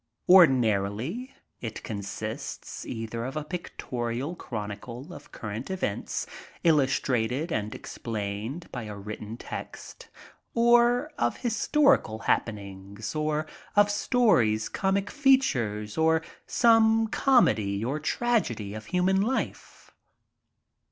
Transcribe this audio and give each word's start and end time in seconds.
Ordinarily 0.27 1.31
it 1.59 1.83
consists 1.83 2.87
either 2.87 3.23
of 3.23 3.37
a 3.37 3.43
pictorial 3.43 4.33
chronicle 4.35 5.13
of 5.13 5.31
current 5.31 5.69
events, 5.69 6.25
illustrated 6.63 7.51
and 7.51 7.75
explained 7.75 8.67
by 8.71 8.87
written 8.87 9.37
text, 9.37 10.07
or 10.55 11.11
of 11.19 11.37
historical 11.37 12.17
happenings, 12.17 13.13
or 13.13 13.45
of 13.75 13.91
stories, 13.91 14.69
comic 14.69 15.11
features, 15.11 15.99
or 15.99 16.23
some 16.47 17.05
comedy 17.07 17.85
or 17.85 17.99
tragedy 17.99 18.73
of 18.73 18.87
human 18.87 19.21
life. 19.21 19.91